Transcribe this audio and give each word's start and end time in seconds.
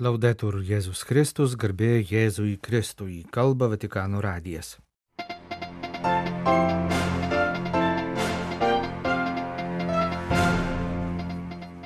Laudetur 0.00 0.62
Jėzus 0.64 1.02
Kristus, 1.04 1.52
garbė 1.52 1.98
Jėzui 2.00 2.54
Kristui, 2.56 3.26
kalba 3.28 3.66
Vatikano 3.68 4.22
radijas. 4.24 4.78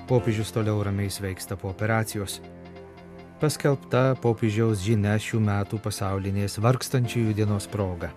Popiežius 0.06 0.54
toliau 0.54 0.79
ramiai 0.87 1.11
sveiksta 1.11 1.58
po 1.58 1.74
operacijos. 1.74 2.38
Paskelbta 3.42 4.14
popiežiaus 4.22 4.86
žinia 4.86 5.18
šių 5.18 5.42
metų 5.42 5.82
pasaulinės 5.82 6.60
vargstančiųjų 6.62 7.34
dienos 7.42 7.66
proga. 7.66 8.14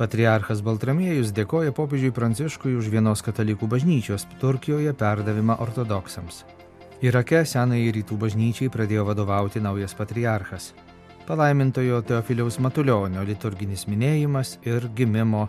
Patriarchas 0.00 0.64
Baltramiejus 0.64 1.36
dėkoja 1.36 1.76
popiežiui 1.76 2.16
Pranciškui 2.16 2.72
už 2.80 2.88
vienos 2.88 3.20
katalikų 3.20 3.68
bažnyčios 3.68 4.24
Turkijoje 4.40 4.96
perdavimą 4.96 5.60
ortodoksams. 5.60 6.46
Irake 7.04 7.42
senai 7.44 7.90
rytų 7.92 8.16
bažnyčiai 8.16 8.70
pradėjo 8.72 9.02
vadovauti 9.04 9.60
naujas 9.60 9.92
patriarchas. 9.92 10.70
Palaimintojo 11.28 11.98
Teofiliaus 12.08 12.56
Matulionio 12.64 13.20
liturginis 13.20 13.84
minėjimas 13.84 14.54
ir 14.64 14.86
gimimo 14.96 15.42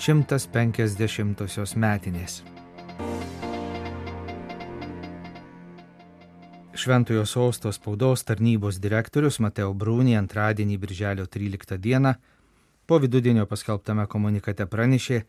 150-osios 0.00 1.74
metinės. 1.76 2.38
Šventojo 6.72 7.26
sosto 7.28 7.72
spaudos 7.72 8.24
tarnybos 8.24 8.80
direktorius 8.80 9.42
Mateo 9.44 9.74
Brūnį 9.76 10.16
antradienį 10.22 10.80
birželio 10.80 11.28
13 11.28 11.76
dieną 11.84 12.14
po 12.86 12.98
vidudienio 12.98 13.44
paskelbtame 13.44 14.08
komunikate 14.08 14.64
pranešė, 14.66 15.20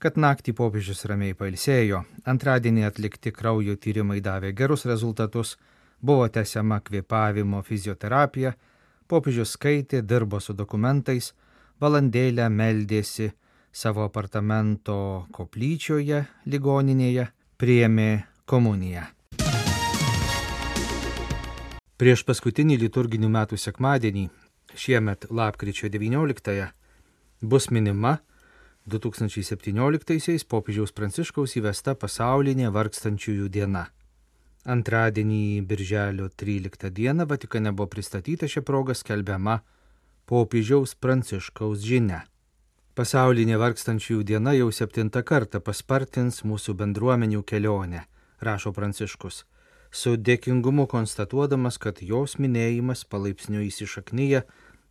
kad 0.00 0.16
naktį 0.16 0.54
popiežius 0.56 1.04
ramiai 1.04 1.34
pailsėjo, 1.36 2.04
antradienį 2.32 2.86
atlikti 2.88 3.32
kraujo 3.36 3.76
tyrimai 3.76 4.22
davė 4.24 4.54
gerus 4.56 4.86
rezultatus, 4.88 5.58
buvo 6.00 6.24
tęsiama 6.32 6.80
kvėpavimo 6.86 7.60
fizioterapija, 7.66 8.54
popiežius 9.10 9.52
skaitė, 9.58 10.00
dirbo 10.00 10.40
su 10.40 10.56
dokumentais, 10.56 11.34
valandėlę 11.80 12.48
meldėsi 12.48 13.28
savo 13.72 14.06
apartamento 14.08 15.26
koplyčioje 15.36 16.24
ligoninėje, 16.48 17.28
priėmė 17.60 18.10
komuniją. 18.48 19.04
Prieš 22.00 22.24
paskutinį 22.24 22.80
liturginių 22.80 23.28
metų 23.28 23.60
sekmadienį, 23.60 24.30
šiemet 24.72 25.28
lapkričio 25.28 25.92
19-ąją, 25.92 26.70
bus 27.44 27.68
minima 27.68 28.16
2017-aisiais 28.92 30.44
popiežiaus 30.44 30.92
pranciškaus 30.96 31.56
įvesta 31.60 31.94
pasaulinė 31.94 32.72
vargstančiųjų 32.74 33.48
diena. 33.56 33.86
Antradienį, 34.64 35.62
birželio 35.68 36.28
13 36.42 36.90
dieną, 36.96 37.26
Vatikane 37.30 37.72
buvo 37.72 37.88
pristatyta 37.94 38.48
šią 38.50 38.64
progą 38.66 38.96
skelbiama 38.98 39.60
popiežiaus 40.28 40.96
pranciškaus 41.00 41.86
žinia. 41.86 42.24
Pasaulinė 42.98 43.56
vargstančiųjų 43.62 44.26
diena 44.32 44.52
jau 44.58 44.68
septintą 44.74 45.22
kartą 45.24 45.62
paspartins 45.64 46.42
mūsų 46.44 46.76
bendruomenių 46.82 47.46
kelionę, 47.46 48.04
rašo 48.44 48.74
pranciškus 48.76 49.44
su 49.90 50.16
dėkingumu 50.16 50.86
konstatuodamas, 50.86 51.78
kad 51.78 52.00
jos 52.02 52.36
minėjimas 52.38 53.04
palaipsniui 53.10 53.68
įsišaknyja 53.68 54.44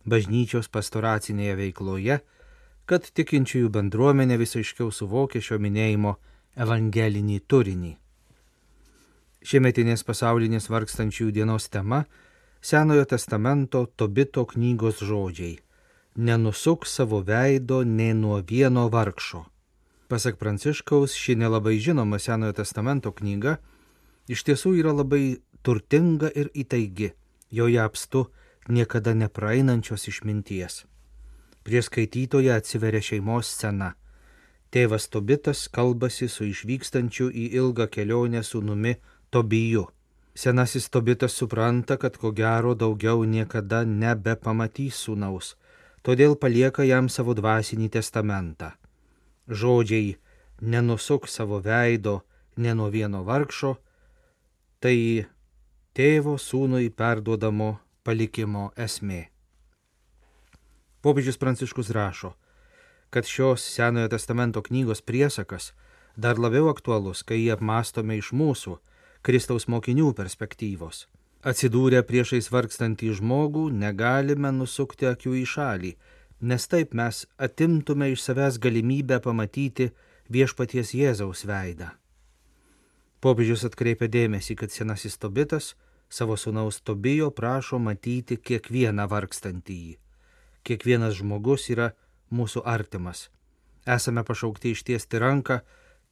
bažnyčios 0.08 0.68
pastoracinėje 0.72 1.56
veikloje, 1.60 2.20
kad 2.90 3.06
tikinčiųjų 3.14 3.68
bendruomenė 3.70 4.34
vis 4.40 4.56
aiškiau 4.58 4.90
suvokia 4.90 5.38
šio 5.46 5.60
minėjimo 5.62 6.16
evangelinį 6.58 7.36
turinį. 7.46 7.92
Šiemetinės 9.46 10.02
pasaulinės 10.08 10.66
vargstančiųjų 10.72 11.36
dienos 11.36 11.68
tema- 11.70 12.04
Senojo 12.70 13.04
testamento 13.12 13.86
Tobito 13.86 14.44
knygos 14.44 14.98
žodžiai- 15.06 15.60
nenusuk 16.26 16.86
savo 16.86 17.22
veido 17.22 17.84
ne 17.84 18.12
nuo 18.12 18.42
vieno 18.42 18.90
vargšo. 18.90 19.46
Pasak 20.08 20.36
Pranciškaus, 20.36 21.14
ši 21.14 21.36
nelabai 21.36 21.78
žinoma 21.78 22.18
Senojo 22.18 22.52
testamento 22.52 23.12
knyga 23.12 23.58
iš 24.28 24.42
tiesų 24.42 24.74
yra 24.82 24.92
labai 24.92 25.38
turtinga 25.62 26.28
ir 26.34 26.50
įtaigi, 26.54 27.12
joje 27.50 27.78
apstu 27.78 28.26
niekada 28.68 29.14
nepraeinančios 29.14 30.08
išminties. 30.08 30.89
Prie 31.70 31.82
skaitytoje 31.86 32.50
atsiveria 32.50 32.98
šeimos 32.98 33.46
scena. 33.54 33.92
Tėvas 34.74 35.04
Tobitas 35.06 35.60
kalbasi 35.70 36.26
su 36.26 36.48
išvykstančiu 36.48 37.28
į 37.30 37.44
ilgą 37.60 37.86
kelionę 37.94 38.42
sūnumi 38.48 38.96
Tobiju. 39.30 39.84
Senasis 40.34 40.90
Tobitas 40.90 41.38
supranta, 41.38 41.94
kad 41.94 42.18
ko 42.18 42.34
gero 42.34 42.74
daugiau 42.74 43.22
niekada 43.22 43.84
nebepamatys 43.86 44.98
sūnaus, 45.06 45.54
todėl 46.02 46.34
palieka 46.34 46.90
jam 46.90 47.06
savo 47.06 47.38
dvasinį 47.38 47.92
testamentą. 48.00 48.74
Žodžiai 49.46 50.16
nenusuk 50.74 51.30
savo 51.30 51.62
veido 51.62 52.20
ne 52.56 52.74
nuo 52.74 52.90
vieno 52.90 53.22
vargšo, 53.22 53.76
tai 54.82 54.98
tėvo 55.94 56.34
sūnui 56.34 56.90
perduodamo 56.90 57.76
palikimo 58.02 58.72
esmė. 58.74 59.28
Popiežius 61.00 61.38
Pranciškus 61.40 61.90
rašo, 61.96 62.34
kad 63.10 63.26
šios 63.26 63.64
Senojo 63.64 64.08
testamento 64.08 64.62
knygos 64.62 65.00
priesakas 65.00 65.72
dar 66.16 66.38
labiau 66.38 66.68
aktualus, 66.68 67.22
kai 67.22 67.38
jį 67.40 67.54
apmastome 67.56 68.18
iš 68.20 68.32
mūsų, 68.36 68.76
Kristaus 69.24 69.66
mokinių 69.68 70.12
perspektyvos. 70.16 71.06
Atsidūrę 71.40 72.02
priešais 72.04 72.50
vargstantį 72.52 73.14
žmogų 73.16 73.70
negalime 73.72 74.52
nusukti 74.52 75.08
akių 75.08 75.38
į 75.40 75.44
šalį, 75.54 75.92
nes 76.40 76.68
taip 76.68 76.92
mes 76.92 77.24
atimtume 77.36 78.10
iš 78.12 78.26
savęs 78.26 78.58
galimybę 78.60 79.20
pamatyti 79.24 79.90
viešpaties 80.28 80.92
Jėzaus 80.96 81.46
veidą. 81.48 81.88
Popiežius 83.20 83.64
atkreipia 83.68 84.08
dėmesį, 84.08 84.56
kad 84.60 84.72
senasis 84.72 85.16
Tobitas 85.20 85.74
savo 86.08 86.36
sunaus 86.36 86.80
Tobijo 86.80 87.30
prašo 87.30 87.80
matyti 87.80 88.36
kiekvieną 88.36 89.08
vargstantįjį. 89.08 89.96
Kiekvienas 90.64 91.18
žmogus 91.20 91.68
yra 91.72 91.90
mūsų 92.30 92.62
artimas. 92.64 93.28
Esame 93.86 94.24
pašaukti 94.24 94.74
ištiesti 94.76 95.18
ranką 95.18 95.60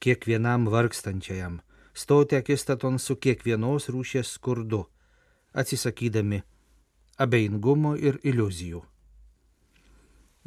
kiekvienam 0.00 0.66
vargstančiajam, 0.72 1.60
stoti 1.94 2.38
akistaton 2.38 2.98
su 2.98 3.16
kiekvienos 3.16 3.90
rūšies 3.92 4.36
skurdu, 4.38 4.86
atsisakydami 5.52 6.42
abejingumo 7.18 7.96
ir 7.98 8.20
iliuzijų. 8.22 8.82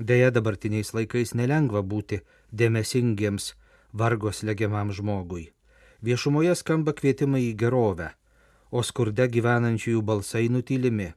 Deja, 0.02 0.32
dabartiniais 0.32 0.94
laikais 0.96 1.36
nelengva 1.38 1.84
būti 1.84 2.22
dėmesingiems 2.56 3.52
vargos 3.94 4.42
legiamam 4.48 4.94
žmogui. 4.96 5.52
Viešumoje 6.02 6.56
skamba 6.58 6.96
kvietimai 6.98 7.44
į 7.52 7.58
gerovę, 7.60 8.08
o 8.72 8.82
skurde 8.82 9.28
gyvenančiųjų 9.30 10.02
balsai 10.02 10.48
nutylimi. 10.50 11.12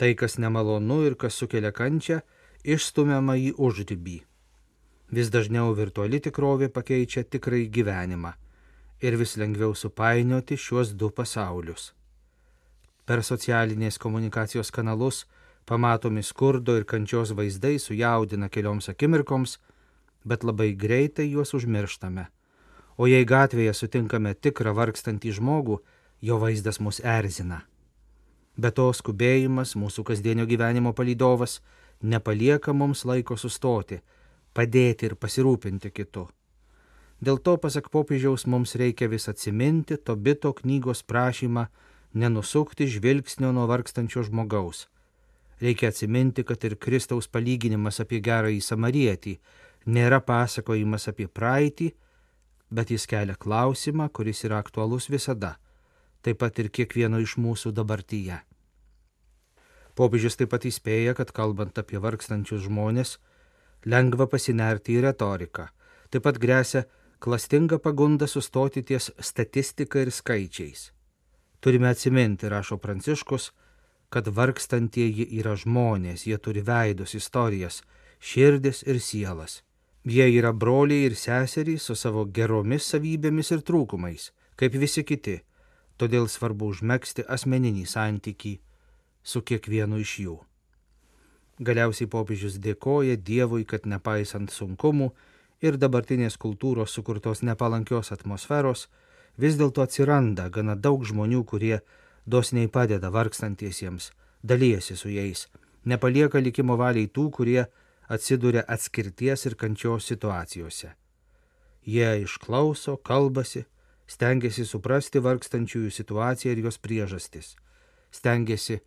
Tai, 0.00 0.14
kas 0.16 0.38
nemalonu 0.40 1.02
ir 1.04 1.16
kas 1.20 1.36
sukelia 1.36 1.72
kančią, 1.76 2.22
išstumiama 2.64 3.36
į 3.36 3.50
užrybį. 3.60 4.16
Vis 5.12 5.28
dažniau 5.34 5.74
virtuali 5.76 6.20
tikrovė 6.24 6.70
pakeičia 6.72 7.26
tikrai 7.28 7.66
gyvenimą 7.68 8.32
ir 9.04 9.16
vis 9.20 9.36
lengviau 9.40 9.74
supainioti 9.76 10.56
šiuos 10.60 10.94
du 10.96 11.10
pasaulius. 11.12 11.92
Per 13.04 13.24
socialinės 13.26 13.98
komunikacijos 13.98 14.70
kanalus 14.70 15.24
pamatomi 15.66 16.22
skurdo 16.22 16.76
ir 16.80 16.84
kančios 16.84 17.32
vaizdai 17.36 17.78
sujaudina 17.78 18.48
kelioms 18.48 18.88
akimirkoms, 18.92 19.56
bet 20.24 20.44
labai 20.44 20.72
greitai 20.76 21.30
juos 21.32 21.56
užmirštame 21.56 22.28
o 23.00 23.08
jei 23.08 23.24
gatvėje 23.24 23.72
sutinkame 23.78 24.34
tikrą 24.36 24.74
vargstantį 24.76 25.32
žmogų, 25.38 25.78
jo 26.20 26.36
vaizdas 26.42 26.80
mus 26.84 27.00
erzina. 27.00 27.62
Be 28.56 28.70
to 28.74 28.90
skubėjimas, 28.92 29.76
mūsų 29.76 30.04
kasdienio 30.08 30.46
gyvenimo 30.46 30.92
palydovas, 30.96 31.60
nepalieka 32.02 32.72
mums 32.72 33.04
laiko 33.04 33.36
sustoti, 33.36 34.00
padėti 34.54 35.06
ir 35.06 35.16
pasirūpinti 35.16 35.90
kitu. 35.90 36.26
Dėl 37.20 37.38
to, 37.44 37.56
pasak 37.60 37.90
popiežiaus, 37.92 38.46
mums 38.46 38.74
reikia 38.80 39.08
vis 39.08 39.28
atsiminti 39.28 39.96
Tobito 39.96 40.54
knygos 40.56 41.02
prašymą 41.04 41.66
nenusukti 42.14 42.88
žvilgsnio 42.88 43.52
nuo 43.52 43.66
vargstančio 43.68 44.24
žmogaus. 44.24 44.88
Reikia 45.60 45.90
atsiminti, 45.92 46.42
kad 46.44 46.64
ir 46.64 46.78
Kristaus 46.80 47.28
palyginimas 47.28 48.00
apie 48.00 48.22
gerąjį 48.24 48.62
samarietį 48.64 49.34
nėra 49.86 50.20
pasakojimas 50.24 51.08
apie 51.12 51.28
praeitį, 51.28 51.90
bet 52.70 52.90
jis 52.90 53.04
kelia 53.06 53.36
klausimą, 53.36 54.08
kuris 54.08 54.44
yra 54.48 54.60
aktualus 54.64 55.10
visada, 55.12 55.58
taip 56.22 56.40
pat 56.40 56.58
ir 56.58 56.70
kiekvieno 56.72 57.20
iš 57.20 57.36
mūsų 57.36 57.74
dabartyje. 57.76 58.40
Popiežius 60.00 60.38
taip 60.40 60.48
pat 60.54 60.64
įspėja, 60.64 61.12
kad 61.12 61.28
kalbant 61.36 61.76
apie 61.76 61.98
vargstančius 62.00 62.62
žmonės, 62.64 63.18
lengva 63.84 64.24
pasinerti 64.32 64.94
į 64.96 65.02
retoriką, 65.04 65.66
taip 66.08 66.24
pat 66.24 66.38
grėsia 66.40 66.86
klastinga 67.20 67.76
pagunda 67.84 68.24
sustoti 68.24 68.80
ties 68.80 69.10
statistika 69.20 70.00
ir 70.00 70.08
skaičiais. 70.08 70.86
Turime 71.60 71.90
atsiminti, 71.92 72.48
rašo 72.48 72.78
Pranciškus, 72.80 73.50
kad 74.08 74.30
vargstantieji 74.38 75.26
yra 75.36 75.52
žmonės, 75.60 76.24
jie 76.30 76.38
turi 76.40 76.64
veidus, 76.64 77.12
istorijas, 77.20 77.82
širdis 78.20 78.80
ir 78.88 79.02
sielas. 79.04 79.60
Jie 80.08 80.30
yra 80.38 80.54
broliai 80.56 81.10
ir 81.10 81.18
seserys 81.26 81.90
su 81.90 81.94
savo 81.94 82.24
geromis 82.24 82.88
savybėmis 82.88 83.52
ir 83.52 83.60
trūkumais, 83.68 84.30
kaip 84.56 84.80
visi 84.80 85.04
kiti, 85.04 85.42
todėl 86.00 86.24
svarbu 86.24 86.72
užmėgsti 86.72 87.28
asmeninį 87.28 87.84
santykį 87.84 88.56
su 89.22 89.42
kiekvienu 89.42 90.00
iš 90.00 90.14
jų. 90.24 90.36
Galiausiai 91.60 92.08
popiežius 92.08 92.56
dėkoja 92.64 93.18
Dievui, 93.20 93.66
kad 93.68 93.84
nepaisant 93.84 94.52
sunkumų 94.52 95.10
ir 95.60 95.76
dabartinės 95.76 96.38
kultūros 96.40 96.94
sukurtos 96.96 97.42
nepalankios 97.44 98.12
atmosferos, 98.16 98.88
vis 99.36 99.58
dėlto 99.60 99.84
atsiranda 99.84 100.48
gana 100.48 100.76
daug 100.76 101.04
žmonių, 101.04 101.44
kurie 101.44 101.80
dosniai 102.26 102.68
padeda 102.68 103.10
vargstantiesiems, 103.12 104.10
dalyjasi 104.42 104.96
su 104.96 105.12
jais, 105.12 105.48
nepalieka 105.84 106.40
likimo 106.40 106.76
valiai 106.80 107.08
tų, 107.08 107.28
kurie 107.30 107.66
atsiduria 108.08 108.64
atskirties 108.66 109.46
ir 109.46 109.54
kančios 109.54 110.08
situacijose. 110.10 110.94
Jie 111.84 112.08
išklauso, 112.24 112.96
kalbasi, 112.96 113.64
stengiasi 114.10 114.66
suprasti 114.66 115.22
vargstančiųjų 115.22 115.92
situaciją 115.94 116.54
ir 116.54 116.64
jos 116.66 116.80
priežastis, 116.82 117.54
stengiasi 118.10 118.80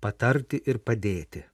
patarti 0.00 0.60
ir 0.66 0.78
padėti. 0.78 1.44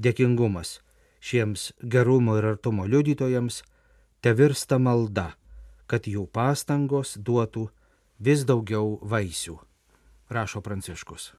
Dėkingumas 0.00 0.78
šiems 1.20 1.70
gerumo 1.82 2.38
ir 2.40 2.46
artumo 2.54 2.86
liudytojams 2.88 3.62
te 4.24 4.32
virsta 4.36 4.78
malda, 4.78 5.34
kad 5.86 6.06
jų 6.08 6.26
pastangos 6.32 7.16
duotų 7.18 7.68
vis 8.20 8.44
daugiau 8.48 8.98
vaisių, 9.02 9.58
rašo 10.30 10.62
Pranciškus. 10.64 11.32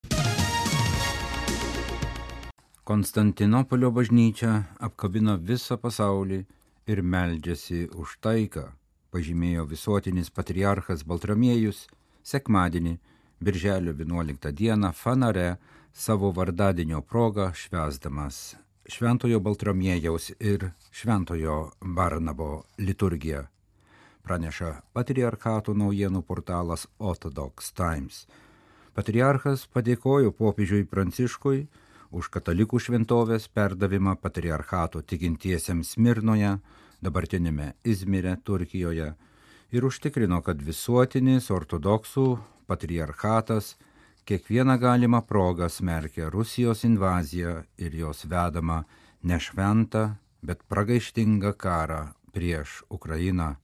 Konstantinopolio 2.84 3.92
bažnyčia 3.94 4.52
apkabino 4.82 5.38
visą 5.38 5.78
pasaulį 5.80 6.42
ir 6.90 7.02
meldžiasi 7.06 7.86
už 7.94 8.18
taiką, 8.26 8.66
pažymėjo 9.14 9.68
visuotinis 9.70 10.34
patriarchas 10.34 11.06
Baltramiejus 11.08 11.86
sekmadienį, 12.26 12.98
birželio 13.42 13.94
11 13.94 14.52
dieną 14.52 14.92
Fanare 14.92 15.56
savo 15.94 16.32
vardadienio 16.32 17.02
progą 17.02 17.54
švesdamas 17.54 18.56
Šventojo 18.86 19.40
Baltramiejaus 19.40 20.32
ir 20.40 20.70
Šventojo 20.92 21.72
Barnabo 21.82 22.64
liturgiją 22.78 23.48
praneša 24.24 24.70
patriarchato 24.94 25.74
naujienų 25.74 26.22
portalas 26.22 26.86
Orthodox 27.00 27.74
Times. 27.74 28.28
Patriarchas 28.94 29.66
padėkojo 29.74 30.32
popiežiui 30.38 30.86
Pranciškui 30.86 31.66
už 32.12 32.30
katalikų 32.30 32.80
šventovės 32.80 33.48
perdavimą 33.48 34.16
patriarchato 34.22 35.02
tikintiesiems 35.02 35.96
Smirnoje, 35.96 36.58
dabartinėme 37.02 37.74
Izmire, 37.84 38.38
Turkijoje 38.44 39.14
ir 39.72 39.86
užtikrino, 39.88 40.42
kad 40.44 40.62
visuotinis 40.62 41.50
ortodoksų 41.52 42.26
patriarchatas 42.68 43.76
kiekvieną 44.28 44.78
galimą 44.80 45.22
progą 45.28 45.70
smerkia 45.70 46.30
Rusijos 46.30 46.84
invaziją 46.84 47.64
ir 47.78 47.96
jos 47.96 48.26
vedamą 48.26 48.84
nešventą, 49.24 50.16
bet 50.44 50.64
pragaištingą 50.64 51.54
karą 51.54 52.02
prieš 52.34 52.84
Ukrainą. 52.90 53.56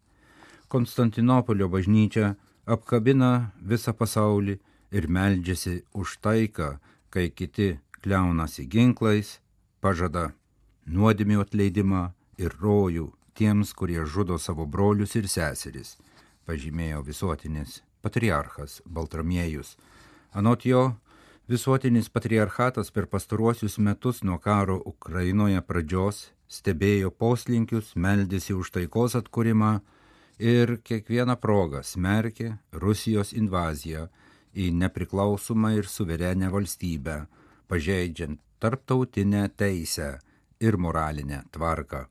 Konstantinopolio 0.68 1.70
bažnyčia 1.70 2.36
apkabina 2.66 3.52
visą 3.64 3.94
pasaulį 3.94 4.58
ir 4.92 5.08
meldžiasi 5.08 5.84
už 5.94 6.18
taiką, 6.24 6.78
kai 7.10 7.30
kiti 7.30 7.80
kliaunasi 8.02 8.68
ginklais, 8.68 9.40
pažada 9.82 10.32
nuodėmių 10.88 11.44
atleidimą 11.44 12.04
ir 12.38 12.56
rojų 12.62 13.12
tiems, 13.38 13.74
kurie 13.78 14.06
žudo 14.06 14.38
savo 14.42 14.66
brolius 14.66 15.16
ir 15.16 15.28
seseris, 15.32 15.96
pažymėjo 16.50 17.04
visuotinis 17.06 17.82
patriarchas 18.02 18.82
Baltramiejus. 18.86 19.76
Anot 20.34 20.66
jo, 20.66 20.96
visuotinis 21.48 22.10
patriarchatas 22.10 22.92
per 22.92 23.08
pastaruosius 23.12 23.78
metus 23.78 24.24
nuo 24.24 24.40
karo 24.40 24.82
Ukrainoje 24.86 25.62
pradžios 25.62 26.28
stebėjo 26.48 27.12
poslinkius, 27.12 27.94
meldėsi 27.96 28.56
už 28.56 28.72
taikos 28.76 29.18
atkūrimą, 29.20 29.78
ir 30.40 30.78
kiekvieną 30.86 31.36
progą 31.42 31.82
smerkė 31.84 32.58
Rusijos 32.72 33.34
invaziją 33.34 34.08
į 34.58 34.70
nepriklausomą 34.82 35.74
ir 35.78 35.90
suverenę 35.90 36.50
valstybę, 36.54 37.26
pažeidžiant 37.68 38.40
tarptautinę 38.60 39.50
teisę 39.50 40.20
ir 40.60 40.78
moralinę 40.78 41.44
tvarką. 41.52 42.06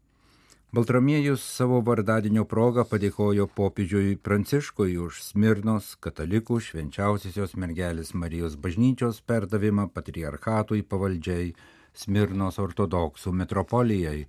Baltramiejus 0.75 1.43
savo 1.57 1.79
vardadienio 1.81 2.43
progą 2.45 2.83
padėkojo 2.91 3.47
popiežiui 3.59 4.17
Pranciškui 4.19 4.97
už 4.99 5.21
Smirnos 5.23 5.93
katalikų 6.03 6.59
švenčiausiosios 6.69 7.55
mergelės 7.55 8.11
Marijos 8.15 8.57
bažnyčios 8.59 9.21
perdavimą 9.23 9.87
patriarchatui 9.95 10.83
pavaldžiai 10.83 11.55
Smirnos 11.95 12.59
ortodoksų 12.59 13.33
metropolijai 13.43 14.27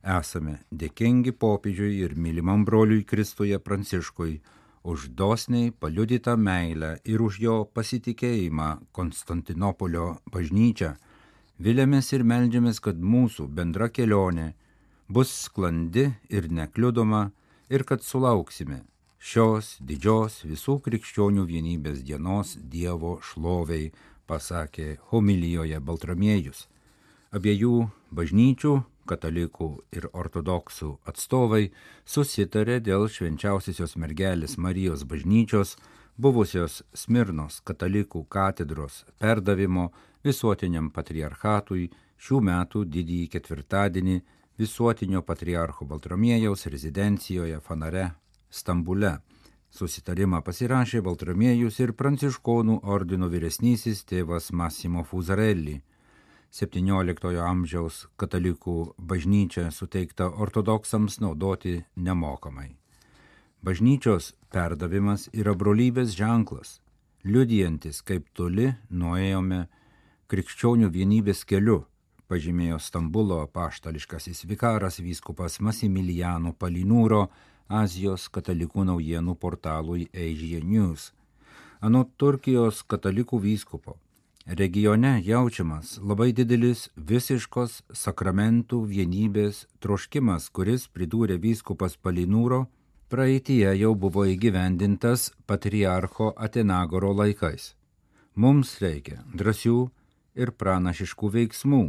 Esame 0.00 0.60
dėkingi 0.70 1.34
popiežiui 1.36 1.98
ir 2.06 2.14
mylimam 2.16 2.62
broliui 2.64 3.02
Kristuje 3.04 3.58
Pranciškui 3.58 4.38
už 4.82 5.10
dosniai 5.12 5.72
paliudytą 5.72 6.38
meilę 6.40 6.94
ir 7.04 7.20
už 7.20 7.40
jo 7.42 7.56
pasitikėjimą 7.74 8.70
Konstantinopolio 8.96 10.06
bažnyčią. 10.32 10.94
Vilėmės 11.60 12.14
ir 12.14 12.24
melžiamės, 12.24 12.80
kad 12.80 12.96
mūsų 12.96 13.50
bendra 13.52 13.90
kelionė 13.92 14.54
bus 15.10 15.30
sklandi 15.44 16.12
ir 16.30 16.46
nekliudoma 16.50 17.30
ir 17.70 17.82
kad 17.82 18.02
sulauksime 18.06 18.84
šios 19.18 19.72
didžios 19.82 20.36
visų 20.46 20.76
krikščionių 20.84 21.46
vienybės 21.48 22.04
dienos 22.06 22.54
Dievo 22.74 23.16
šloviai, 23.18 23.90
pasakė 24.30 25.00
homilijoje 25.10 25.80
Baltramiejus. 25.82 26.68
Abiejų 27.34 27.90
bažnyčių 28.14 28.74
katalikų 29.10 29.70
ir 29.98 30.06
ortodoksų 30.12 30.92
atstovai 31.10 31.72
susitarė 32.06 32.78
dėl 32.78 33.08
švenčiausiosios 33.10 33.96
mergelės 33.98 34.56
Marijos 34.62 35.02
bažnyčios 35.02 35.74
buvusios 36.16 36.84
Smirnos 36.94 37.58
katalikų 37.66 38.28
katedros 38.30 39.04
perdavimo 39.18 39.90
visuotiniam 40.22 40.92
patriarchatui 40.94 41.90
šių 42.20 42.44
metų 42.46 42.84
didįjį 42.94 43.32
ketvirtadienį 43.34 44.20
visuotinio 44.60 45.22
patriarcho 45.22 45.84
Baltramiejaus 45.84 46.66
rezidencijoje 46.66 47.60
Fanare, 47.60 48.10
Stambule. 48.50 49.12
Susitarimą 49.70 50.42
pasirašė 50.44 51.00
Baltramiejus 51.06 51.78
ir 51.80 51.94
pranciškonų 51.96 52.74
ordino 52.94 53.30
vyresnysis 53.32 54.02
tėvas 54.10 54.50
Massimo 54.52 55.04
Fuzarelli. 55.06 55.78
XVII 56.52 57.40
amžiaus 57.46 58.02
katalikų 58.20 58.76
bažnyčia 58.98 59.70
suteikta 59.70 60.28
ortodoksams 60.28 61.20
naudoti 61.24 61.78
nemokamai. 61.96 62.76
Bažnyčios 63.64 64.34
perdavimas 64.52 65.30
yra 65.32 65.54
brolybės 65.54 66.12
ženklas, 66.18 66.80
liudijantis, 67.24 68.02
kaip 68.02 68.28
toli 68.34 68.74
nuėjome 68.90 69.68
krikščionių 70.28 70.90
vienybės 70.92 71.46
keliu, 71.48 71.86
pažymėjo 72.30 72.78
Stambulo 72.78 73.40
paštališkasis 73.54 74.44
vikaras 74.50 75.00
vyskupas 75.02 75.58
Masimilijano 75.60 76.54
Palinūro 76.54 77.24
Azijos 77.68 78.28
katalikų 78.34 78.86
naujienų 78.88 79.34
portalui 79.42 80.06
Asia 80.14 80.62
News. 80.62 81.10
Anot 81.80 82.14
Turkijos 82.16 82.84
katalikų 82.86 83.42
vyskupo 83.42 83.96
Regione 84.46 85.20
jaučiamas 85.24 85.98
labai 86.02 86.32
didelis 86.32 86.88
visiškos 86.96 87.82
sakramentų 87.92 88.80
vienybės 88.88 89.66
troškimas, 89.84 90.48
kuris, 90.50 90.88
pridūrė 90.88 91.36
vyskupas 91.38 91.94
Palinūro, 92.00 92.64
praeitie 93.12 93.68
jau 93.78 93.92
buvo 93.94 94.24
įgyvendintas 94.26 95.28
patriarcho 95.46 96.32
Atenagoro 96.36 97.12
laikais. 97.14 97.74
Mums 98.34 98.78
reikia 98.80 99.20
drąsių 99.36 99.78
ir 100.34 100.50
pranašiškų 100.56 101.30
veiksmų, 101.36 101.84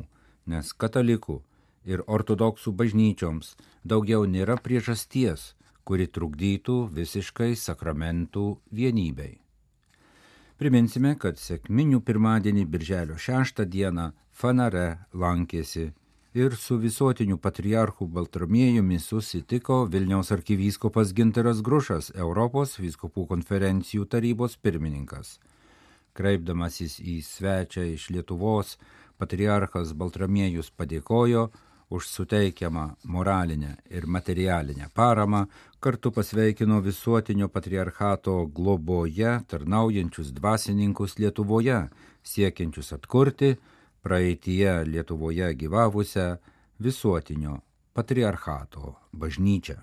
nes 0.45 0.73
katalikų 0.73 1.41
ir 1.85 2.03
ortodoksų 2.07 2.73
bažnyčioms 2.77 3.55
daugiau 3.83 4.25
nėra 4.25 4.57
priežasties, 4.61 5.53
kuri 5.83 6.07
trukdytų 6.07 6.77
visiškai 6.93 7.55
sakramentų 7.57 8.47
vienybei. 8.71 9.39
Priminsime, 10.61 11.15
kad 11.17 11.39
sėkminių 11.41 12.03
pirmadienį 12.05 12.67
Birželio 12.69 13.17
6 13.17 13.65
dieną 13.65 14.11
Fanare 14.29 15.07
lankėsi 15.13 15.87
ir 16.33 16.55
su 16.55 16.77
visuotiniu 16.77 17.37
patriarchu 17.37 18.05
Baltramiejumi 18.07 18.99
susitiko 18.99 19.85
Vilniaus 19.85 20.31
arkivyskupas 20.31 21.15
Ginteras 21.17 21.63
Grušas, 21.65 22.11
Europos 22.15 22.77
vyskupų 22.79 23.25
konferencijų 23.33 24.05
tarybos 24.05 24.55
pirmininkas. 24.61 25.39
Kreipdamasis 26.13 26.99
į 26.99 27.19
svečią 27.25 27.83
iš 27.95 28.09
Lietuvos, 28.13 28.77
patriarchas 29.21 29.93
Baltramiejus 29.93 30.71
padėkojo 30.73 31.49
už 31.91 32.07
suteikiamą 32.07 32.85
moralinę 33.03 33.75
ir 33.89 34.07
materialinę 34.07 34.87
paramą, 34.93 35.45
kartu 35.79 36.11
pasveikino 36.11 36.79
visuotinio 36.81 37.49
patriarchato 37.49 38.35
globoje 38.45 39.33
tarnaujančius 39.47 40.31
dvasininkus 40.37 41.17
Lietuvoje, 41.19 41.79
siekiančius 42.23 42.93
atkurti 42.97 43.55
praeitie 44.01 44.71
Lietuvoje 44.85 45.53
gyvavusią 45.53 46.37
visuotinio 46.79 47.59
patriarchato 47.93 48.95
bažnyčią. 49.13 49.77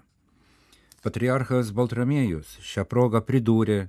Patriarchas 1.05 1.71
Baltramiejus 1.77 2.57
šią 2.65 2.89
progą 2.89 3.21
pridūrė, 3.23 3.87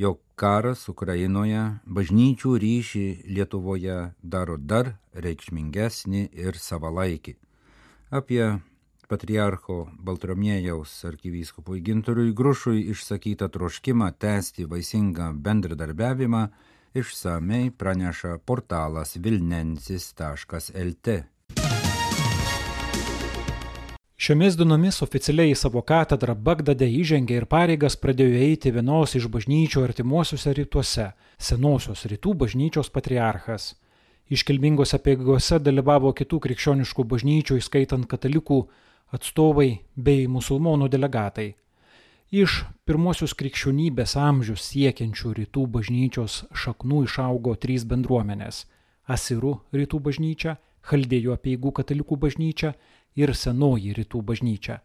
jog 0.00 0.20
karas 0.40 0.86
Ukrainoje 0.88 1.60
bažnyčių 1.84 2.54
ryšį 2.62 3.06
Lietuvoje 3.36 3.98
daro 4.34 4.56
dar 4.56 4.94
reikšmingesnį 5.12 6.22
ir 6.44 6.56
savalaikį. 6.56 7.34
Apie 8.10 8.44
patriarcho 9.10 9.76
Baltramiejaus 10.06 10.94
arkivyskupui 11.10 11.82
Ginturui 11.84 12.32
Grušui 12.40 12.86
išsakytą 12.94 13.50
troškimą 13.56 14.08
tęsti 14.24 14.64
vaisingą 14.70 15.32
bendradarbiavimą 15.44 16.42
išsamei 16.96 17.70
praneša 17.70 18.38
portalas 18.46 19.16
vilnensis.lt. 19.26 21.20
Šiomis 24.20 24.52
dienomis 24.60 24.98
oficialiai 25.00 25.54
į 25.54 25.56
savo 25.56 25.80
katedrą 25.88 26.34
Bagdade 26.46 26.84
įžengė 26.84 27.38
ir 27.38 27.46
pareigas 27.48 27.94
pradėjo 27.96 28.42
eiti 28.44 28.68
vienos 28.74 29.14
iš 29.16 29.30
bažnyčių 29.32 29.80
artimuosiuose 29.86 30.52
rytuose- 30.58 31.06
senosios 31.48 32.04
rytų 32.04 32.34
bažnyčios 32.42 32.92
patriarchas. 32.92 33.70
Iškilmingose 34.28 35.00
peigose 35.00 35.58
dalyvavo 35.58 36.12
kitų 36.12 36.36
krikščioniškų 36.44 37.06
bažnyčių, 37.14 37.56
įskaitant 37.62 38.04
katalikų 38.06 38.60
atstovai 39.10 39.80
bei 39.96 40.28
musulmonų 40.28 40.90
delegatai. 40.92 41.54
Iš 42.30 42.64
pirmosius 42.84 43.32
krikščionybės 43.32 44.18
amžius 44.20 44.68
siekiančių 44.68 45.32
rytų 45.40 45.66
bažnyčios 45.66 46.44
šaknų 46.52 47.04
išaugo 47.08 47.56
trys 47.56 47.84
bendruomenės- 47.84 48.66
Asirų 49.16 49.60
rytų 49.72 49.98
bažnyčia, 49.98 50.58
Chaldėjų 50.80 51.34
apieigų 51.36 51.72
katalikų 51.76 52.16
bažnyčia 52.16 52.74
ir 53.16 53.34
senoji 53.34 53.94
rytų 53.96 54.22
bažnyčia. 54.22 54.80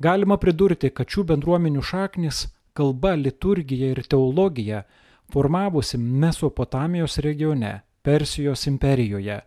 Galima 0.00 0.38
pridurti, 0.40 0.90
kad 0.90 1.08
šių 1.12 1.26
bendruomenių 1.28 1.82
šaknis- 1.84 2.48
kalba, 2.76 3.14
liturgija 3.14 3.90
ir 3.90 4.02
teologija- 4.02 4.84
formavosi 5.32 5.98
Mesopotamijos 5.98 7.18
regione, 7.18 7.82
Persijos 8.02 8.66
imperijoje. 8.66 9.40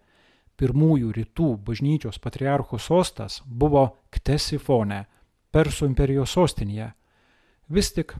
Pirmųjų 0.57 1.11
rytų 1.11 1.57
bažnyčios 1.57 2.19
patriarchų 2.19 2.79
sostas 2.79 3.41
buvo 3.45 3.97
Ktesifone, 4.11 5.05
Persų 5.51 5.87
imperijos 5.87 6.35
sostinėje. 6.35 6.93
Vis 7.69 7.91
tik 7.91 8.15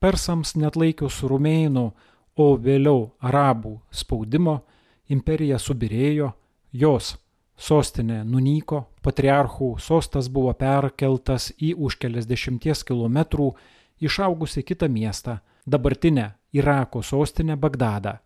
persams 0.00 0.56
net 0.56 0.76
laikius 0.76 1.22
rumėnų, 1.22 1.92
o 2.36 2.56
vėliau 2.56 3.10
arabų 3.20 3.80
spaudimo, 3.90 4.62
imperija 5.08 5.58
subirėjo, 5.58 6.32
jos 6.72 7.16
sostinė 7.60 8.22
nunyko, 8.24 8.86
patriarchų 9.04 9.74
sostas 9.78 10.30
buvo 10.32 10.52
perkeltas 10.56 11.50
į 11.60 11.74
už 11.76 11.98
keliasdešimties 12.00 12.82
kilometrų 12.88 13.52
išaugusi 14.00 14.64
kitą 14.64 14.88
miestą, 14.88 15.38
dabartinę 15.66 16.32
Irako 16.52 17.02
sostinę 17.02 17.56
Bagdadą. 17.56 18.16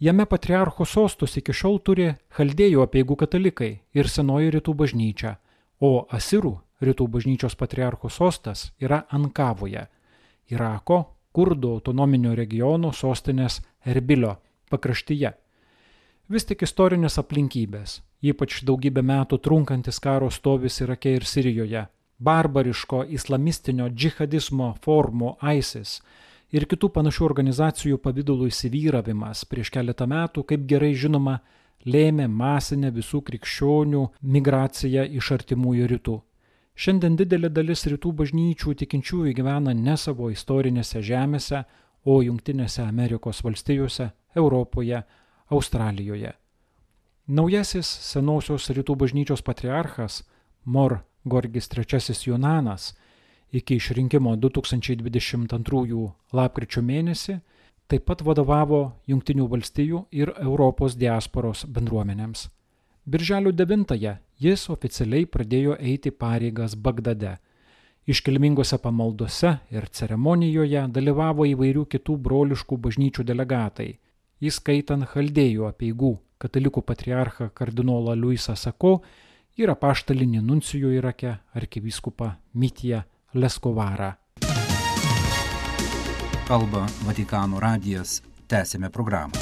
Jame 0.00 0.24
patriarcho 0.26 0.86
sostus 0.88 1.36
iki 1.36 1.52
šiol 1.52 1.80
turi 1.84 2.06
chaldėjų 2.32 2.80
apieigų 2.86 3.18
katalikai 3.20 3.70
ir 3.92 4.08
senoji 4.08 4.54
rytų 4.54 4.72
bažnyčia, 4.74 5.34
o 5.80 6.06
Asirų 6.08 6.54
rytų 6.80 7.06
bažnyčios 7.12 7.56
patriarcho 7.60 8.08
sostas 8.08 8.70
yra 8.80 9.02
Ankavoje, 9.12 9.88
Irako 10.48 11.02
kurdų 11.36 11.74
autonominio 11.76 12.32
regiono 12.34 12.94
sostinės 12.96 13.60
Erbilio 13.84 14.38
pakraštyje. 14.70 15.34
Vis 16.30 16.46
tik 16.48 16.64
istorinės 16.64 17.18
aplinkybės, 17.20 18.00
ypač 18.22 18.60
daugybę 18.68 19.02
metų 19.02 19.38
trunkantis 19.40 20.00
karo 20.00 20.30
stovis 20.30 20.80
Irake 20.84 21.14
ir 21.16 21.24
Sirijoje, 21.24 21.86
barbariško 22.18 23.04
islamistinio 23.08 23.88
džihadizmo 23.88 24.74
formų 24.84 25.36
ISIS 25.56 26.00
ir 26.52 26.66
kitų 26.68 26.90
panašių 26.96 27.24
organizacijų 27.24 28.00
pavydulų 28.04 28.50
įsivyravimas 28.50 29.44
prieš 29.48 29.70
keletą 29.74 30.08
metų, 30.10 30.44
kaip 30.44 30.66
gerai 30.68 30.92
žinoma, 30.94 31.38
lėmė 31.86 32.26
masinę 32.28 32.90
visų 32.92 33.22
krikščionių 33.28 34.02
migraciją 34.20 35.06
iš 35.16 35.30
artimųjų 35.38 35.86
rytų. 35.94 36.16
Šiandien 36.80 37.16
didelė 37.16 37.50
dalis 37.52 37.86
rytų 37.88 38.12
bažnyčių 38.20 38.74
tikinčiųjų 38.82 39.32
gyvena 39.36 39.74
ne 39.76 39.96
savo 40.00 40.30
istorinėse 40.32 41.02
žemėse, 41.04 41.64
o 42.04 42.20
Junktinėse 42.24 42.80
Amerikos 42.86 43.42
valstijose, 43.44 44.10
Europoje, 44.36 45.02
Australijoje. 45.50 46.32
Naujasis 47.30 47.86
senosios 47.86 48.64
rytų 48.74 48.96
bažnyčios 48.98 49.44
patriarchas 49.46 50.24
Mor 50.66 50.96
Gorgis 51.22 51.68
III 51.70 52.14
Jonanas 52.26 52.88
iki 53.54 53.76
išrinkimo 53.78 54.32
2022 54.34 56.00
lapkričio 56.34 56.80
mėnesį 56.82 57.36
taip 57.86 58.08
pat 58.08 58.24
vadovavo 58.26 58.80
Junktinių 59.06 59.46
valstijų 59.52 60.00
ir 60.10 60.32
Europos 60.42 60.96
diasporos 60.98 61.62
bendruomenėms. 61.76 62.48
Birželio 63.06 63.52
9-ąją 63.52 64.16
jis 64.42 64.64
oficialiai 64.74 65.28
pradėjo 65.30 65.76
eiti 65.78 66.10
pareigas 66.10 66.74
Bagdade. 66.74 67.36
Iškilmingose 68.10 68.80
pamaldose 68.82 69.52
ir 69.70 69.86
ceremonijoje 69.86 70.82
dalyvavo 70.88 71.46
įvairių 71.52 71.86
kitų 71.94 72.18
broliškų 72.26 72.80
bažnyčių 72.88 73.26
delegatai 73.30 73.88
įskaitant 74.40 75.06
chaldėjų 75.14 75.68
apieigų 75.70 76.12
katalikų 76.40 76.82
patriarchą 76.88 77.50
kardinolą 77.54 78.16
Luisą 78.16 78.56
Sako 78.56 79.00
ir 79.60 79.72
apaštalinį 79.72 80.40
nuncijų 80.46 80.94
Irake 80.96 81.36
arkivyskupą 81.56 82.32
Mitiją 82.54 83.02
Leskovarą. 83.34 84.14
Kalba 86.48 86.86
Vatikano 87.06 87.60
radijas. 87.62 88.22
Tęsėme 88.50 88.88
programą. 88.90 89.36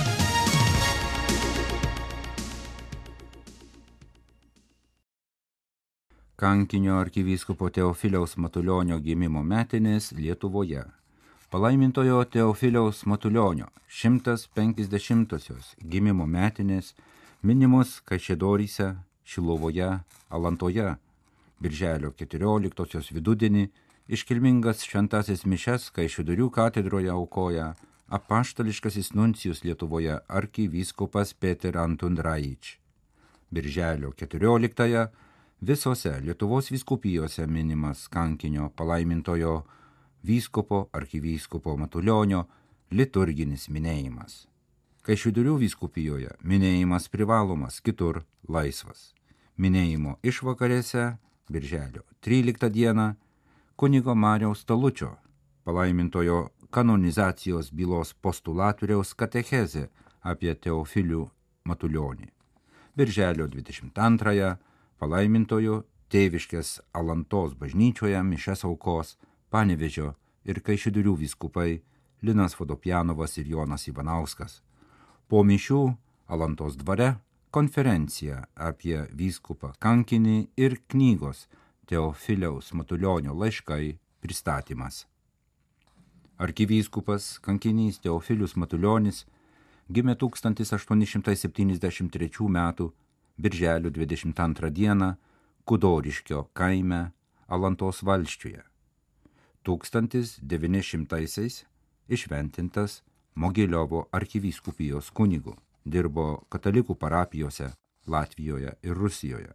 Kankinio 6.38 6.98
arkivyskupo 7.00 7.70
Teofiliaus 7.70 8.36
Matulionio 8.36 8.98
gimimo 9.00 9.40
metinės 9.42 10.12
Lietuvoje 10.14 10.84
palaimintojo 11.50 12.24
Teofiliaus 12.24 13.06
Matulionio 13.06 13.66
150-osios 13.88 15.70
gimimo 15.80 16.26
metinės 16.28 16.90
minimos 17.40 18.02
Kaišėdoryse, 18.04 18.88
Šilovoje, 19.24 19.88
Alantoje, 20.28 20.90
Birželio 21.60 22.10
14-osios 22.12 23.08
vidudienį 23.16 23.64
iškilmingas 24.12 24.84
šventasis 24.84 25.46
mišes 25.48 25.88
Kaišėdorių 25.96 26.50
katedroje 26.52 27.14
aukoja 27.16 27.70
apaštališkasis 28.12 29.14
nuncijus 29.16 29.64
Lietuvoje 29.64 30.18
arkivyskupas 30.28 31.32
Peter 31.32 31.80
Antun 31.80 32.20
Raič. 32.20 32.76
Birželio 33.48 34.12
14-ąją 34.12 35.08
visose 35.64 36.12
Lietuvos 36.20 36.68
vyskupijose 36.68 37.46
minimas 37.46 38.04
kankinio 38.12 38.68
palaimintojo 38.76 39.62
vyskupo 40.24 40.88
arkivyskupo 40.92 41.76
Matulionio 41.76 42.46
liturginis 42.90 43.68
minėjimas. 43.68 44.46
Kaišiudurių 45.06 45.56
vyskupijoje 45.62 46.34
minėjimas 46.44 47.08
privalomas, 47.08 47.80
kitur 47.80 48.22
laisvas. 48.48 49.14
Minėjimo 49.56 50.18
išvakarėse, 50.22 51.16
birželio 51.50 52.04
13 52.20 52.68
dieną, 52.70 53.14
kunigo 53.76 54.14
Mariaus 54.14 54.64
Talučio, 54.64 55.16
palaimintojo 55.64 56.48
kanonizacijos 56.70 57.70
bylos 57.72 58.12
postulatoriaus 58.14 59.14
katechezė 59.16 59.88
apie 60.20 60.54
Teofilių 60.54 61.24
Matulionį. 61.64 62.28
Birželio 62.98 63.46
22-ąją 63.48 64.56
palaimintojo 64.98 65.82
tėviškės 66.12 66.78
Alantos 66.92 67.54
bažnyčioje 67.54 68.20
mišes 68.24 68.64
aukos 68.68 69.16
Panevežio 69.50 70.14
ir 70.44 70.60
Kaišidurių 70.64 71.16
vyskupai 71.22 71.80
Linas 72.22 72.56
Vodopjanovas 72.58 73.38
ir 73.38 73.46
Jonas 73.54 73.88
Ivanauskas. 73.88 74.62
Po 75.28 75.44
mišių 75.44 75.96
Alantos 76.28 76.76
dvare 76.76 77.14
konferencija 77.50 78.44
apie 78.54 79.06
vyskupą 79.16 79.72
kankinį 79.80 80.48
ir 80.56 80.76
knygos 80.92 81.48
Teofiliaus 81.88 82.72
Matulionio 82.76 83.32
laiškai 83.32 83.98
pristatymas. 84.20 85.06
Arkivyskupas 86.38 87.38
kankinys 87.42 87.98
Teofilius 88.04 88.56
Matulionis 88.56 89.26
gimė 89.88 90.14
1873 90.20 92.48
m. 92.48 92.58
birželio 93.38 93.90
22 93.90 94.70
d. 94.70 95.14
Kudoriškio 95.64 96.48
kaime 96.52 97.12
Alantos 97.48 98.02
valščiuje. 98.04 98.62
1900-aisiais 99.68 101.64
išventintas 102.08 103.02
Mogiliovo 103.34 104.08
arkivyskupijos 104.12 105.10
kunigu, 105.14 105.56
dirbo 105.84 106.44
katalikų 106.50 106.94
parapijose 106.98 107.70
Latvijoje 108.06 108.72
ir 108.82 108.94
Rusijoje. 108.96 109.52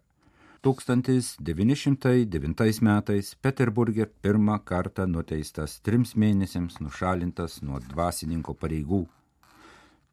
1909 0.64 2.82
metais 2.88 3.36
Peterburgė 3.36 4.08
pirmą 4.24 4.64
kartą 4.64 5.04
nuteistas 5.10 5.80
trims 5.84 6.16
mėnesiams 6.16 6.80
nušalintas 6.80 7.62
nuo 7.68 7.80
dvasininko 7.84 8.54
pareigų. 8.54 9.08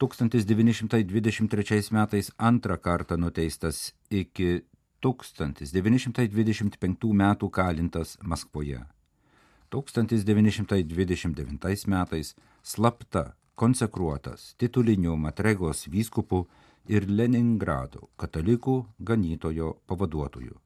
1923 0.03 1.95
metais 1.95 2.33
antrą 2.39 2.77
kartą 2.83 3.17
nuteistas 3.21 3.95
iki 4.11 4.65
1925 5.05 7.13
metų 7.23 7.51
kalintas 7.51 8.19
Maskvoje. 8.23 9.00
1929 9.71 11.87
metais 11.87 12.35
slapta 12.63 13.33
konsekruotas 13.55 14.55
tituliniu 14.59 15.17
Matregos 15.17 15.87
vyskupu 15.87 16.49
ir 16.89 17.07
Leningrado 17.07 18.09
katalikų 18.19 18.87
ganytojo 18.99 19.77
pavaduotoju. 19.87 20.59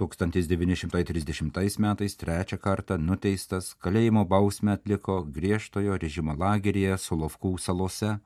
1930 0.00 1.78
metais 1.78 2.16
trečią 2.16 2.58
kartą 2.58 2.96
nuteistas 2.98 3.74
kalėjimo 3.84 4.24
bausmę 4.24 4.72
atliko 4.78 5.22
griežtojo 5.24 5.98
režimo 6.00 6.36
lageryje 6.38 6.96
Solovkų 6.98 7.58
salose, 7.58 8.18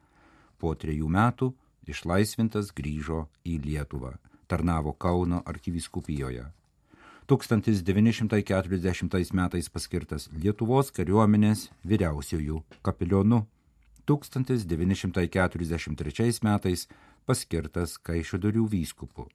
po 0.58 0.74
trejų 0.74 1.08
metų 1.08 1.52
išlaisvintas 1.90 2.70
grįžo 2.76 3.26
į 3.44 3.58
Lietuvą, 3.64 4.14
tarnavo 4.46 4.92
Kauno 4.92 5.42
arkivyskupijoje. 7.26 7.26
1940 7.26 9.32
metais 9.32 9.68
paskirtas 9.72 10.28
Lietuvos 10.36 10.92
kariuomenės 10.92 11.72
vyriausiojų 11.88 12.60
kapilionu. 12.84 13.48
1943 14.04 16.44
metais 16.44 16.84
paskirtas 17.24 17.96
Kaišidorių 17.96 18.68
vyskupu. 18.68 19.32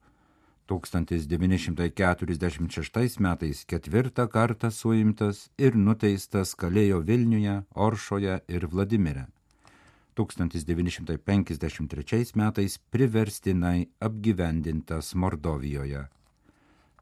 1946 0.70 3.18
metais 3.18 3.66
ketvirtą 3.66 4.30
kartą 4.30 4.70
suimtas 4.70 5.50
ir 5.58 5.74
nuteistas 5.74 6.54
kalėjo 6.54 7.02
Vilniuje, 7.02 7.66
Oršoje 7.74 8.46
ir 8.46 8.70
Vladimire. 8.70 9.26
1953 10.14 12.38
metais 12.38 12.78
priverstinai 12.78 13.90
apgyvendintas 13.98 15.14
Mordovijoje. 15.14 16.19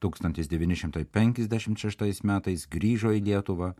1956 0.02 2.24
metais 2.24 2.66
grįžo 2.70 3.12
į 3.16 3.20
Lietuvą 3.28 3.74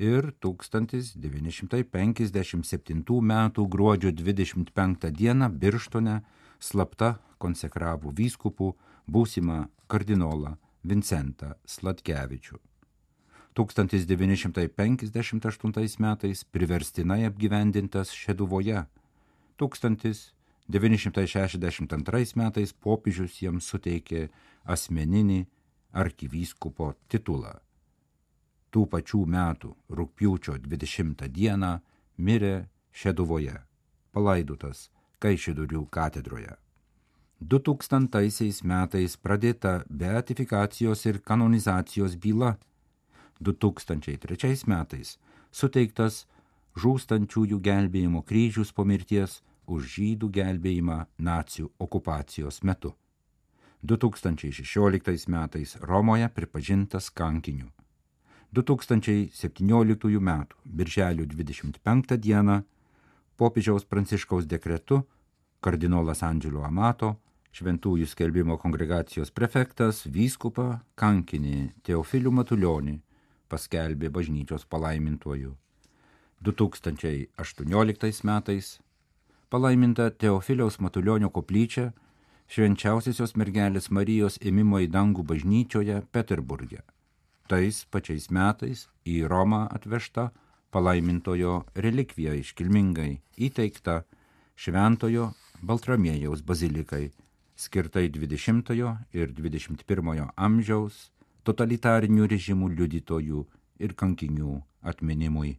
ir 0.00 0.32
1957 0.40 3.20
m. 3.20 3.32
gruodžio 3.74 4.10
25 4.12 5.10
d. 5.12 5.48
Birštone 5.60 6.16
slapta 6.60 7.18
konsekravo 7.38 8.10
vyskupų 8.16 8.74
būsimą 9.08 9.68
kardinolą 9.90 10.56
Vincentą 10.84 11.54
Slatkevičių. 11.68 12.58
1958 13.56 16.00
metais 16.00 16.44
priverstinai 16.44 17.24
apgyvendintas 17.26 18.10
Šeduvoje. 18.14 18.84
1962 20.70 22.36
metais 22.38 22.72
popiežius 22.72 23.40
jam 23.42 23.60
suteikė 23.60 24.28
asmeninį 24.64 25.40
arkivyskupo 25.92 26.92
titulą. 27.10 27.56
Tų 28.70 28.86
pačių 28.86 29.24
metų 29.26 29.74
rūpjūčio 29.90 30.56
20 30.62 31.26
dieną 31.28 31.72
mirė 32.18 32.68
Šeduvoje, 32.92 33.56
palaidotas 34.14 34.88
Kaišidurių 35.20 35.86
katedroje. 35.90 36.54
2000 37.40 38.62
metais 38.64 39.16
pradėta 39.16 39.84
beatifikacijos 39.88 41.06
ir 41.06 41.20
kanonizacijos 41.20 42.16
byla. 42.16 42.56
2003 43.40 44.66
metais 44.68 45.16
suteiktas 45.50 46.26
žūstančiųjų 46.76 47.58
gelbėjimo 47.64 48.22
kryžius 48.22 48.72
po 48.72 48.84
mirties 48.84 49.40
už 49.66 49.86
žydų 49.96 50.30
gelbėjimą 50.30 50.98
nacijų 51.18 51.70
okupacijos 51.78 52.62
metu. 52.62 52.94
2016 53.82 55.28
metais 55.28 55.76
Romoje 55.80 56.28
pripažintas 56.28 57.10
kankiniu. 57.10 57.70
2017 58.52 60.18
m. 60.20 60.46
birželio 60.64 61.24
25 61.26 62.16
d. 62.18 62.62
popiežiaus 63.36 63.84
Pranciškaus 63.84 64.46
dekretu 64.46 65.04
kardinolas 65.60 66.22
Andželo 66.24 66.64
Amato, 66.64 67.14
šventųjų 67.52 68.08
skelbimo 68.08 68.56
kongregacijos 68.60 69.32
prefektas, 69.34 70.04
vyskupą, 70.06 70.80
kankinį 70.96 71.82
Teofilių 71.84 72.32
Matulionį 72.32 73.00
paskelbė 73.50 74.10
bažnyčios 74.14 74.64
palaimintuoju. 74.70 75.56
2018 76.40 78.24
metais 78.24 78.78
palaiminta 79.50 80.10
Teofiliaus 80.10 80.78
Matulionio 80.78 81.28
koplyčia 81.34 81.88
švenčiausiosios 82.50 83.32
mergelės 83.34 83.88
Marijos 83.90 84.38
ėmimo 84.46 84.78
į 84.84 84.86
dangų 84.94 85.24
bažnyčioje 85.26 85.96
Peterburgė. 86.14 86.84
Tais 87.50 87.82
pačiais 87.90 88.28
metais 88.30 88.84
į 89.02 89.24
Romą 89.26 89.64
atvežta 89.74 90.28
palaimintojo 90.70 91.64
relikvija 91.74 92.36
iškilmingai 92.38 93.16
įteikta 93.48 94.04
Šventojo 94.54 95.32
Baltramiejaus 95.66 96.44
bazilikai, 96.46 97.10
skirtai 97.58 98.06
20 98.08 98.70
ir 99.18 99.32
21 99.34 100.30
amžiaus 100.36 101.10
totalitarinių 101.42 102.30
režimų 102.30 102.70
liudytojų 102.76 103.42
ir 103.82 103.96
kankinių 103.98 104.60
atminimui. 104.86 105.58